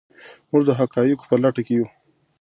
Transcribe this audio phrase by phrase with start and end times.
[0.49, 1.85] موږ د حقایقو په لټه کې یو.